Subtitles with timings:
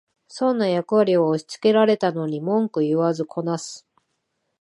[0.27, 3.87] 損な役割を押しつけられたのに文句言わずこなす